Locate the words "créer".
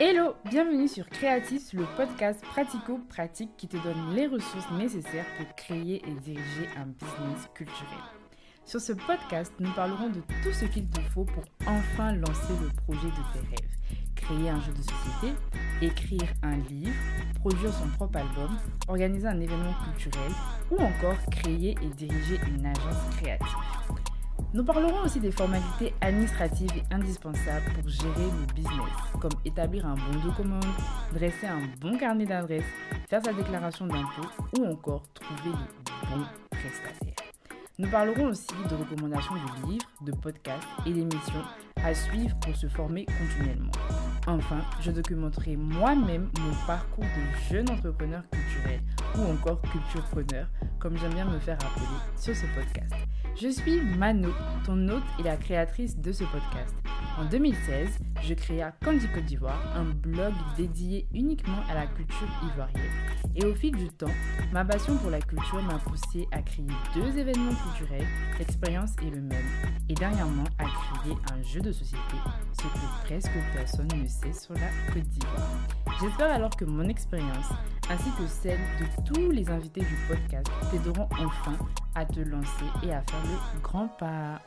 5.56-5.96, 14.14-14.50, 21.32-21.74, 66.42-66.66, 70.64-71.14